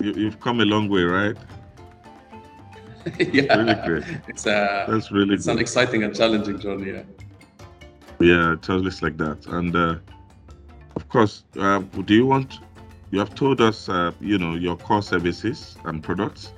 You, 0.00 0.24
have 0.24 0.40
come 0.40 0.60
a 0.60 0.64
long 0.64 0.88
way, 0.88 1.02
right? 1.02 1.36
yeah, 3.18 3.56
really 3.56 3.74
great. 3.86 4.04
It's 4.28 4.46
a 4.46 4.86
that's 4.88 5.12
really 5.12 5.34
it's 5.34 5.46
good. 5.46 5.52
an 5.52 5.58
exciting 5.58 6.02
and 6.02 6.14
challenging 6.14 6.58
journey. 6.58 6.92
Yeah. 6.92 7.02
Yeah, 8.20 8.56
totally 8.62 8.90
like 9.02 9.16
that. 9.18 9.46
And 9.46 9.74
uh, 9.74 9.96
of 10.96 11.08
course, 11.08 11.44
uh, 11.58 11.80
do 12.04 12.14
you 12.14 12.26
want 12.26 12.60
you 13.12 13.18
have 13.18 13.34
told 13.34 13.60
us, 13.60 13.90
uh, 13.90 14.12
you 14.20 14.38
know, 14.38 14.54
your 14.54 14.74
core 14.76 15.02
services 15.02 15.76
and 15.84 16.02
products. 16.02 16.52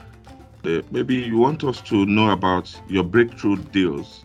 Maybe 0.65 1.15
you 1.15 1.37
want 1.37 1.63
us 1.63 1.83
to 1.83 2.07
know 2.07 2.31
about 2.31 2.75
your 2.89 3.05
breakthrough 3.05 3.57
deals 3.57 4.25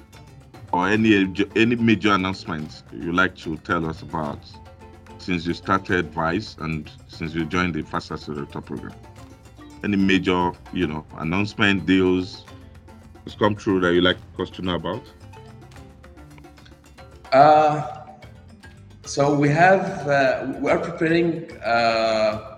or 0.71 0.87
any 0.87 1.33
any 1.55 1.75
major 1.75 2.13
announcements 2.13 2.83
you 2.93 3.11
like 3.11 3.35
to 3.37 3.57
tell 3.57 3.85
us 3.85 4.01
about 4.01 4.39
since 5.17 5.45
you 5.45 5.53
started 5.53 6.13
VAIS 6.13 6.55
and 6.59 6.89
since 7.07 7.33
you 7.35 7.43
joined 7.45 7.73
the 7.75 7.81
Fast 7.81 8.11
Accelerator 8.11 8.61
program? 8.61 8.95
Any 9.83 9.97
major, 9.97 10.53
you 10.71 10.87
know, 10.87 11.05
announcement 11.17 11.85
deals 11.85 12.45
has 13.25 13.35
come 13.35 13.55
through 13.55 13.81
that 13.81 13.93
you 13.93 14.01
like 14.01 14.17
us 14.39 14.49
to 14.51 14.61
know 14.61 14.75
about? 14.75 15.03
Uh, 17.33 18.05
so 19.03 19.35
we 19.37 19.49
have 19.49 20.07
uh, 20.07 20.53
we 20.59 20.71
are 20.71 20.79
preparing 20.79 21.51
uh, 21.61 22.48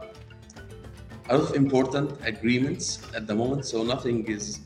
a 1.31 1.37
lot 1.37 1.49
of 1.49 1.55
important 1.55 2.11
agreements 2.25 2.99
at 3.15 3.25
the 3.25 3.33
moment. 3.33 3.65
So 3.65 3.83
nothing 3.83 4.27
is 4.27 4.59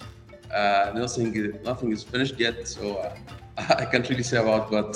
uh, 0.53 0.91
nothing 0.95 1.59
nothing 1.63 1.91
is 1.91 2.03
finished 2.03 2.39
yet. 2.39 2.67
So 2.67 2.97
uh, 2.97 3.15
I 3.81 3.85
can't 3.85 4.07
really 4.09 4.23
say 4.23 4.37
about, 4.37 4.71
but 4.71 4.93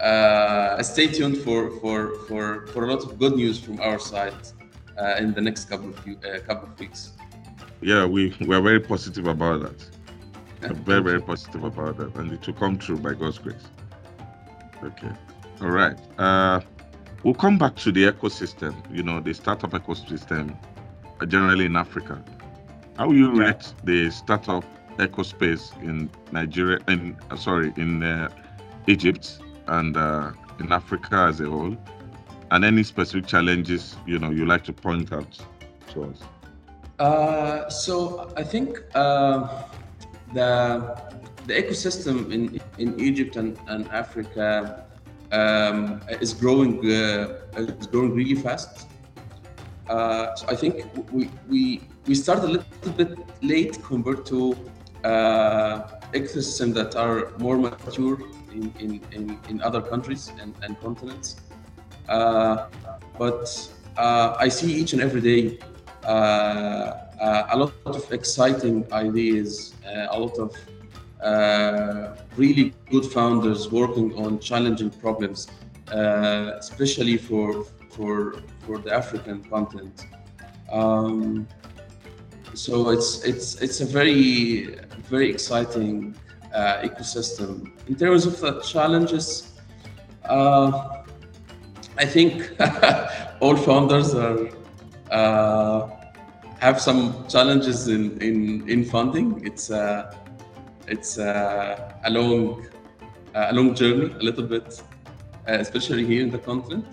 uh, 0.00 0.82
stay 0.82 1.08
tuned 1.08 1.38
for, 1.38 1.70
for, 1.80 2.14
for, 2.26 2.66
for 2.68 2.84
a 2.84 2.92
lot 2.92 3.02
of 3.04 3.18
good 3.18 3.36
news 3.36 3.58
from 3.60 3.80
our 3.80 3.98
side 3.98 4.42
uh, 4.98 5.16
in 5.18 5.34
the 5.34 5.40
next 5.40 5.68
couple 5.68 5.90
of, 5.90 5.98
few, 6.00 6.16
uh, 6.18 6.38
couple 6.40 6.68
of 6.68 6.78
weeks. 6.78 7.12
Yeah, 7.82 8.06
we, 8.06 8.34
we 8.40 8.54
are 8.54 8.62
very 8.62 8.80
positive 8.80 9.26
about 9.26 9.62
that. 9.62 10.76
very, 10.86 11.02
very 11.02 11.20
positive 11.20 11.64
about 11.64 11.98
that. 11.98 12.14
And 12.16 12.32
it 12.32 12.46
will 12.46 12.54
come 12.54 12.78
true 12.78 12.96
by 12.96 13.14
God's 13.14 13.38
grace. 13.38 13.66
Okay. 14.82 15.12
All 15.60 15.70
right. 15.70 15.98
Uh, 16.18 16.60
we'll 17.22 17.34
come 17.34 17.58
back 17.58 17.76
to 17.76 17.92
the 17.92 18.04
ecosystem, 18.04 18.74
you 18.90 19.02
know, 19.02 19.20
the 19.20 19.34
startup 19.34 19.72
ecosystem, 19.72 20.56
generally 21.26 21.66
in 21.66 21.76
Africa. 21.76 22.22
How 22.96 23.10
you 23.10 23.34
yeah. 23.34 23.46
rate 23.46 23.74
the 23.84 24.10
startup 24.10 24.64
ecospace 24.98 25.80
in 25.82 26.10
Nigeria, 26.32 26.78
in 26.88 27.16
uh, 27.30 27.36
sorry, 27.36 27.72
in 27.76 28.02
uh, 28.02 28.28
Egypt 28.86 29.38
and 29.68 29.96
uh, 29.96 30.32
in 30.58 30.72
Africa 30.72 31.26
as 31.28 31.40
a 31.40 31.48
whole, 31.48 31.76
and 32.50 32.64
any 32.64 32.82
specific 32.82 33.26
challenges 33.26 33.96
you 34.06 34.18
know 34.18 34.30
you 34.30 34.46
like 34.46 34.64
to 34.64 34.72
point 34.72 35.12
out 35.12 35.38
to 35.92 36.04
us? 36.04 36.18
Uh, 36.98 37.68
so 37.70 38.30
I 38.36 38.42
think 38.42 38.82
uh, 38.94 39.64
the 40.34 41.00
the 41.46 41.54
ecosystem 41.54 42.30
in 42.30 42.60
in 42.78 43.00
Egypt 43.00 43.36
and, 43.36 43.58
and 43.68 43.88
Africa 43.88 44.84
um, 45.32 46.00
is 46.20 46.34
growing 46.34 46.78
uh, 46.84 47.40
is 47.56 47.86
growing 47.86 48.14
really 48.14 48.34
fast. 48.34 48.89
Uh, 49.90 50.36
so 50.36 50.46
I 50.48 50.54
think 50.54 50.74
we 51.10 51.28
we 51.48 51.82
we 52.06 52.14
started 52.14 52.44
a 52.44 52.52
little 52.56 52.92
bit 53.00 53.18
late 53.42 53.74
compared 53.82 54.24
to 54.26 54.56
uh, 55.02 55.82
ecosystems 56.12 56.74
that 56.74 56.94
are 56.94 57.32
more 57.38 57.58
mature 57.58 58.18
in, 58.52 58.72
in, 58.78 59.00
in, 59.12 59.38
in 59.48 59.62
other 59.62 59.82
countries 59.82 60.32
and, 60.40 60.54
and 60.62 60.80
continents. 60.80 61.40
Uh, 62.08 62.66
but 63.18 63.48
uh, 63.96 64.36
I 64.38 64.48
see 64.48 64.72
each 64.72 64.92
and 64.92 65.02
every 65.02 65.20
day 65.20 65.58
uh, 66.04 66.06
uh, 66.06 67.46
a 67.50 67.56
lot 67.56 67.72
of 67.84 68.12
exciting 68.12 68.86
ideas, 68.92 69.74
a 69.84 70.18
lot 70.18 70.38
of 70.38 70.54
really 72.36 72.74
good 72.90 73.06
founders 73.06 73.70
working 73.70 74.14
on 74.16 74.38
challenging 74.38 74.90
problems, 74.90 75.48
especially 75.88 77.16
for, 77.16 77.64
for, 77.90 78.42
for 78.60 78.78
the 78.78 78.92
African 78.92 79.42
continent. 79.44 80.06
Um, 80.70 81.48
so 82.54 82.90
it's 82.90 83.24
it's 83.24 83.56
it's 83.60 83.80
a 83.80 83.86
very 83.86 84.76
very 85.08 85.30
exciting 85.30 86.14
uh, 86.54 86.82
ecosystem. 86.82 87.70
In 87.88 87.94
terms 87.96 88.26
of 88.26 88.40
the 88.40 88.60
challenges, 88.60 89.52
uh, 90.24 91.02
I 91.96 92.06
think 92.06 92.50
all 93.40 93.56
founders 93.56 94.14
are 94.14 94.48
uh, 95.10 95.88
have 96.58 96.80
some 96.80 97.26
challenges 97.28 97.88
in 97.88 98.20
in, 98.20 98.68
in 98.68 98.84
funding. 98.84 99.44
It's 99.44 99.70
a 99.70 100.16
it's 100.86 101.18
a, 101.18 102.00
a 102.04 102.10
long 102.10 102.66
a 103.34 103.52
long 103.52 103.74
journey, 103.74 104.12
a 104.12 104.22
little 104.22 104.44
bit, 104.44 104.82
uh, 105.48 105.52
especially 105.52 106.04
here 106.04 106.22
in 106.22 106.30
the 106.30 106.38
continent. 106.38 106.86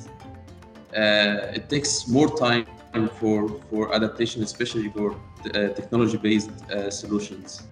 Uh, 0.97 1.51
it 1.53 1.69
takes 1.69 2.07
more 2.07 2.29
time 2.37 2.65
for 3.19 3.47
for 3.69 3.93
adaptation, 3.93 4.41
especially 4.41 4.89
for 4.89 5.11
uh, 5.13 5.69
technology-based 5.79 6.51
solutions. 6.89 7.67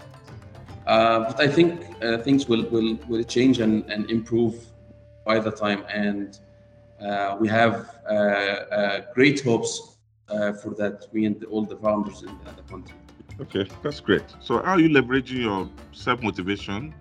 Uh, 0.85 1.19
but 1.21 1.39
I 1.39 1.47
think 1.47 1.81
uh, 2.03 2.17
things 2.19 2.47
will, 2.47 2.63
will, 2.69 2.97
will 3.07 3.23
change 3.23 3.59
and, 3.59 3.83
and 3.89 4.09
improve 4.11 4.55
by 5.25 5.39
the 5.39 5.51
time. 5.51 5.83
And 5.91 6.39
uh, 7.01 7.37
we 7.39 7.47
have 7.47 7.89
great 9.13 9.41
hopes 9.41 9.97
for 10.27 10.73
that, 10.77 11.11
me 11.13 11.25
and 11.25 11.43
all 11.45 11.65
the 11.65 11.77
founders 11.77 12.21
in 12.21 12.37
the 12.55 12.61
country. 12.63 12.95
Okay, 13.41 13.67
that's 13.81 13.99
great. 13.99 14.23
So, 14.39 14.61
how 14.61 14.73
are 14.73 14.79
you 14.79 14.89
leveraging 14.89 15.41
your 15.41 15.69
self 15.91 16.21
motivation, 16.21 16.93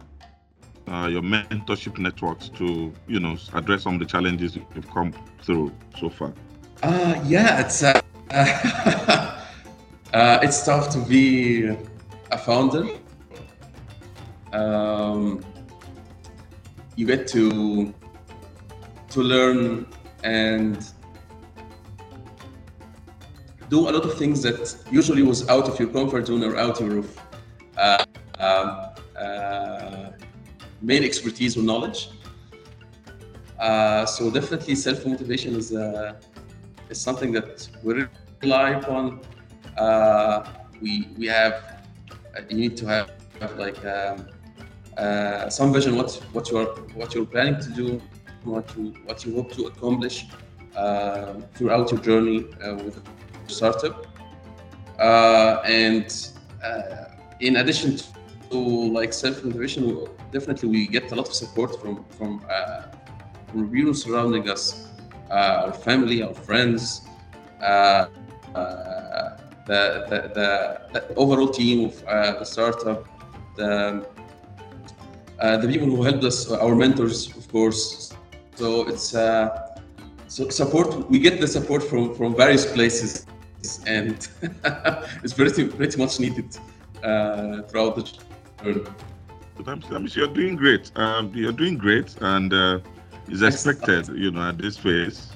uh, 0.88 1.08
your 1.10 1.22
mentorship 1.22 1.98
networks 1.98 2.48
to, 2.50 2.92
you 3.06 3.20
know, 3.20 3.36
address 3.52 3.82
some 3.82 3.94
of 3.94 4.00
the 4.00 4.06
challenges 4.06 4.56
you've 4.56 4.90
come 4.90 5.12
through 5.42 5.72
so 5.98 6.10
far? 6.10 6.32
Uh, 6.82 7.20
yeah, 7.24 7.60
it's 7.60 7.82
uh, 7.82 8.00
uh, 10.12 10.38
it's 10.42 10.64
tough 10.64 10.90
to 10.90 10.98
be 10.98 11.66
a 12.30 12.38
founder 12.38 12.86
um, 14.54 15.44
you 16.96 17.06
get 17.06 17.26
to 17.28 17.92
to 19.10 19.20
learn 19.20 19.86
and 20.22 20.92
do 23.68 23.80
a 23.80 23.90
lot 23.90 24.04
of 24.04 24.14
things 24.16 24.42
that 24.42 24.76
usually 24.90 25.22
was 25.22 25.48
out 25.48 25.68
of 25.68 25.78
your 25.78 25.88
comfort 25.88 26.26
zone 26.26 26.44
or 26.44 26.56
out 26.56 26.80
of 26.80 27.20
main 30.84 31.02
expertise 31.04 31.56
or 31.56 31.62
knowledge. 31.62 32.10
Uh, 33.58 34.04
so 34.04 34.30
definitely 34.30 34.74
self 34.74 35.06
motivation 35.06 35.54
is 35.56 35.72
uh, 35.72 36.14
is 36.90 37.00
something 37.00 37.32
that 37.32 37.68
we 37.82 38.04
rely 38.42 38.70
upon. 38.70 39.20
Uh, 39.76 40.44
we 40.80 41.08
we 41.18 41.26
have 41.26 41.54
you 42.50 42.56
need 42.56 42.76
to 42.76 42.86
have, 42.86 43.10
have 43.40 43.56
like 43.58 43.78
um, 43.84 44.26
uh, 44.98 45.48
some 45.48 45.72
vision 45.72 45.96
what 45.96 46.10
what 46.32 46.50
you 46.50 46.58
are 46.58 46.70
what 46.94 47.14
you're 47.14 47.26
planning 47.26 47.58
to 47.60 47.70
do, 47.70 48.02
what 48.44 48.66
you 48.76 48.94
what 49.06 49.24
you 49.24 49.34
hope 49.34 49.52
to 49.52 49.66
accomplish 49.66 50.26
uh, 50.76 51.34
throughout 51.54 51.90
your 51.90 52.00
journey 52.00 52.46
uh, 52.62 52.74
with 52.74 52.96
a 52.98 53.02
startup, 53.46 54.06
uh, 54.98 55.62
and 55.64 56.30
uh, 56.64 57.04
in 57.40 57.56
addition 57.56 57.96
to 58.50 58.58
like 58.58 59.12
self 59.12 59.44
motivation, 59.44 60.06
definitely 60.34 60.68
we 60.68 60.86
get 60.86 61.10
a 61.12 61.14
lot 61.14 61.28
of 61.28 61.34
support 61.42 61.70
from 61.80 61.94
from 62.16 62.32
from 63.48 63.70
people 63.70 63.94
surrounding 63.94 64.44
us, 64.54 64.62
our 65.30 65.72
family, 65.72 66.22
our 66.26 66.34
friends. 66.48 66.82
The, 69.66 69.80
the, 70.10 70.18
the, 70.36 70.50
the, 70.92 71.14
overall 71.16 71.48
team 71.48 71.86
of 71.86 71.94
the 72.40 72.44
startup, 72.44 73.00
the, 73.56 74.06
uh, 75.40 75.56
the 75.56 75.66
people 75.66 75.88
who 75.88 76.02
helped 76.02 76.22
us, 76.22 76.50
our 76.50 76.74
mentors, 76.74 77.34
of 77.36 77.48
course. 77.50 78.12
So 78.56 78.86
it's 78.86 79.14
uh, 79.14 79.78
so 80.28 80.48
support. 80.48 81.10
We 81.10 81.18
get 81.18 81.40
the 81.40 81.48
support 81.48 81.82
from 81.82 82.14
from 82.14 82.36
various 82.36 82.66
places, 82.76 83.26
and 83.86 84.16
it's 85.24 85.34
pretty 85.34 85.66
pretty 85.68 85.96
much 86.02 86.20
needed 86.20 86.56
uh, 87.02 87.62
throughout 87.62 87.96
the 87.96 88.02
journey. 88.62 88.84
But 89.56 89.68
I'm 89.68 90.06
you're 90.08 90.26
doing 90.26 90.56
great. 90.56 90.90
Um, 90.96 91.32
you're 91.34 91.52
doing 91.52 91.78
great, 91.78 92.16
and 92.20 92.52
uh, 92.52 92.80
it's 93.28 93.42
expected, 93.42 94.08
you 94.08 94.30
know, 94.30 94.48
at 94.48 94.58
this 94.58 94.76
phase. 94.76 95.30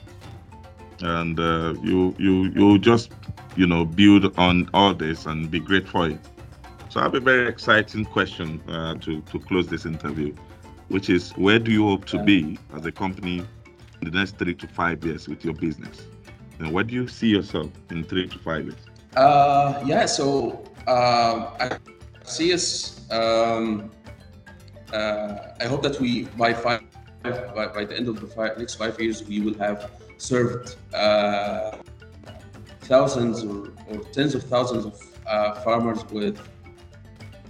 And 1.00 1.38
uh, 1.38 1.74
you 1.83 2.14
you 2.18 2.50
you 2.50 2.78
just 2.78 3.12
you 3.57 3.66
know 3.66 3.85
build 3.85 4.37
on 4.37 4.68
all 4.74 4.94
this 4.94 5.26
and 5.26 5.50
be 5.50 5.61
great 5.61 5.88
for 5.88 6.09
it. 6.09 6.18
So 6.88 7.00
I 7.00 7.02
have 7.04 7.14
a 7.14 7.20
very 7.20 7.46
exciting 7.48 8.04
question 8.07 8.61
uh, 8.68 8.94
to, 8.94 9.20
to 9.20 9.38
close 9.38 9.68
this 9.68 9.85
interview, 9.85 10.35
which 10.88 11.11
is 11.11 11.33
where 11.33 11.59
do 11.59 11.70
you 11.70 11.87
hope 11.87 12.07
to 12.07 12.22
be 12.22 12.59
as 12.74 12.87
a 12.87 12.92
company 12.92 13.46
in 14.00 14.11
the 14.11 14.18
next 14.18 14.38
three 14.38 14.54
to 14.54 14.66
five 14.66 15.04
years 15.04 15.28
with 15.28 15.44
your 15.44 15.54
business? 15.54 16.07
And 16.59 16.72
where 16.72 16.85
do 16.85 16.94
you 16.94 17.07
see 17.07 17.28
yourself 17.28 17.70
in 17.90 18.04
three 18.04 18.26
to 18.26 18.38
five 18.38 18.64
years? 18.64 18.78
Uh, 19.14 19.83
yeah, 19.85 20.07
so 20.07 20.64
uh, 20.87 21.50
I 21.61 21.78
see 22.30 22.52
us. 22.52 23.00
Um, 23.10 23.90
uh, 24.92 25.54
I 25.60 25.66
hope 25.66 25.82
that 25.82 26.00
we 26.00 26.24
by 26.36 26.54
five 26.54 26.82
by, 27.22 27.66
by 27.66 27.84
the 27.84 27.96
end 27.96 28.08
of 28.08 28.20
the 28.20 28.26
five, 28.26 28.56
next 28.58 28.76
five 28.76 28.98
years 29.00 29.26
we 29.26 29.40
will 29.40 29.58
have 29.58 29.90
served 30.18 30.76
uh, 30.94 31.76
thousands 32.82 33.44
or, 33.44 33.72
or, 33.88 33.98
tens 34.12 34.34
of 34.34 34.44
thousands 34.44 34.86
of 34.86 35.00
uh, 35.26 35.54
farmers 35.56 36.04
with 36.06 36.40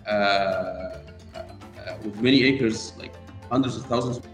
uh, 0.06 0.10
uh, 0.10 0.98
with 2.02 2.20
many 2.20 2.44
acres, 2.44 2.92
like 2.98 3.14
hundreds 3.50 3.76
of 3.76 3.84
thousands 3.86 4.16
of 4.18 4.24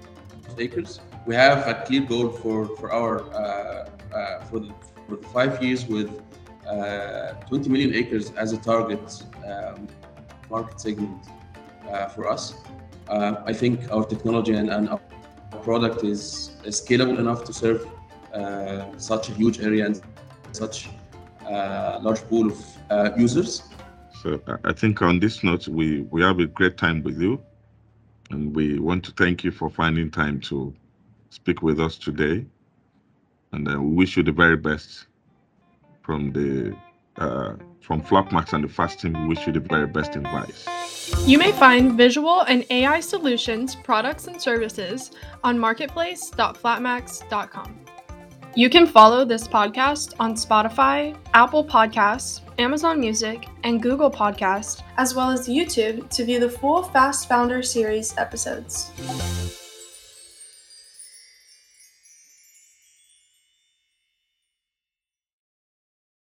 acres. 0.58 1.00
We 1.26 1.34
have 1.34 1.66
a 1.66 1.74
clear 1.86 2.02
goal 2.02 2.30
for 2.30 2.74
for 2.76 2.92
our 2.92 3.14
uh, 3.34 4.44
for, 4.44 4.60
the, 4.60 4.72
for 5.06 5.16
the 5.16 5.28
five 5.28 5.62
years 5.62 5.86
with 5.86 6.22
uh, 6.68 7.32
20 7.48 7.68
million 7.68 7.94
acres 7.94 8.32
as 8.32 8.52
a 8.52 8.58
target 8.58 9.22
um, 9.46 9.86
market 10.50 10.80
segment 10.80 11.26
uh, 11.90 12.08
for 12.08 12.28
us. 12.28 12.54
Uh, 13.08 13.36
I 13.44 13.52
think 13.52 13.90
our 13.90 14.04
technology 14.04 14.54
and, 14.54 14.70
and, 14.70 14.88
our 14.88 15.00
product 15.62 16.04
is, 16.04 16.56
scalable 16.64 17.18
enough 17.18 17.44
to 17.44 17.52
serve 17.52 17.86
uh, 18.34 18.86
such 18.98 19.28
a 19.28 19.32
huge 19.32 19.60
area 19.60 19.86
and 19.86 20.00
such 20.52 20.88
a 21.46 22.00
large 22.02 22.22
pool 22.28 22.50
of 22.50 23.18
users. 23.18 23.62
So 24.22 24.40
I 24.64 24.72
think 24.72 25.02
on 25.02 25.20
this 25.20 25.44
note, 25.44 25.68
we, 25.68 26.00
we 26.10 26.22
have 26.22 26.38
a 26.38 26.46
great 26.46 26.76
time 26.78 27.02
with 27.02 27.20
you. 27.20 27.42
And 28.30 28.54
we 28.56 28.78
want 28.78 29.04
to 29.04 29.12
thank 29.12 29.44
you 29.44 29.50
for 29.50 29.68
finding 29.68 30.10
time 30.10 30.40
to 30.48 30.74
speak 31.30 31.62
with 31.62 31.78
us 31.78 31.98
today. 31.98 32.46
And 33.52 33.68
uh, 33.68 33.80
we 33.80 33.94
wish 33.94 34.16
you 34.16 34.22
the 34.22 34.32
very 34.32 34.56
best 34.56 35.06
from 36.02 36.32
the 36.32 36.74
uh, 37.16 37.54
from 37.80 38.02
Flapmax 38.02 38.52
and 38.52 38.64
the 38.64 38.68
FAST 38.68 39.00
team. 39.00 39.14
We 39.22 39.28
wish 39.28 39.46
you 39.46 39.52
the 39.52 39.60
very 39.60 39.86
best 39.86 40.16
in 40.16 40.22
VAIS. 40.22 40.66
You 41.26 41.38
may 41.38 41.52
find 41.52 41.96
visual 41.96 42.40
and 42.42 42.66
AI 42.70 43.00
solutions, 43.00 43.76
products, 43.76 44.26
and 44.26 44.38
services 44.40 45.10
on 45.42 45.58
marketplace.flapmax.com. 45.58 47.80
You 48.56 48.70
can 48.70 48.86
follow 48.86 49.24
this 49.24 49.48
podcast 49.48 50.14
on 50.20 50.34
Spotify, 50.34 51.16
Apple 51.34 51.64
Podcasts, 51.64 52.40
Amazon 52.58 53.00
Music, 53.00 53.48
and 53.64 53.82
Google 53.82 54.10
Podcasts, 54.10 54.80
as 54.96 55.12
well 55.12 55.30
as 55.30 55.48
YouTube 55.48 56.08
to 56.10 56.24
view 56.24 56.38
the 56.38 56.48
full 56.48 56.84
Fast 56.84 57.28
Founder 57.28 57.62
series 57.62 58.16
episodes. 58.16 58.92